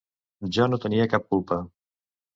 Jo 0.57 0.65
no 0.71 0.79
tenia 0.85 1.07
cap 1.13 1.29
culpa. 1.35 1.63